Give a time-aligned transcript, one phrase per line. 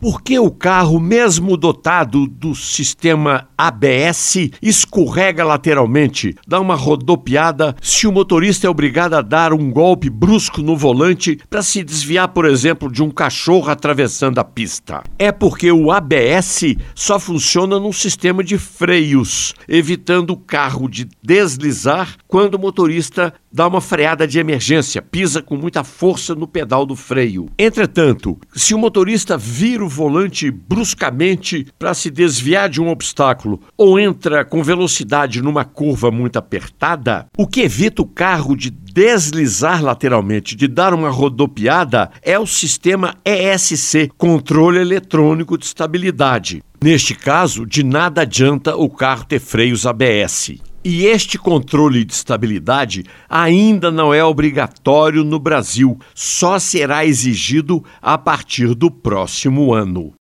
[0.00, 8.06] Por que o carro, mesmo dotado do sistema ABS, escorrega lateralmente, dá uma rodopiada se
[8.06, 12.46] o motorista é obrigado a dar um golpe brusco no volante para se desviar, por
[12.46, 15.02] exemplo, de um cachorro atravessando a pista?
[15.18, 22.14] É porque o ABS só funciona num sistema de freios, evitando o carro de deslizar
[22.28, 26.94] quando o motorista dá uma freada de emergência, pisa com muita força no pedal do
[26.94, 27.48] freio.
[27.58, 33.98] Entretanto, se o motorista vira o volante bruscamente para se desviar de um obstáculo ou
[33.98, 40.56] entra com velocidade numa curva muito apertada, o que evita o carro de deslizar lateralmente,
[40.56, 46.62] de dar uma rodopiada, é o sistema ESC, controle eletrônico de estabilidade.
[46.82, 50.52] Neste caso, de nada adianta o carro ter freios ABS.
[50.84, 58.16] E este controle de estabilidade ainda não é obrigatório no Brasil, só será exigido a
[58.16, 60.12] partir do próximo ano.